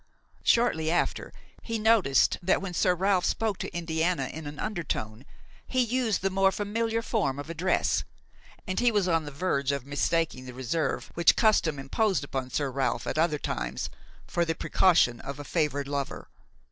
[0.41, 1.31] Shortly after
[1.61, 5.25] he noticed that, when Sir Ralph spoke to Indiana in an undertone,
[5.67, 8.03] he used the more familiar form of address,
[8.65, 12.71] and he was on the verge of mistaking the reserve which custom imposed upon Sir
[12.71, 13.91] Ralph at other times,
[14.25, 16.29] for the precaution of a favored lover.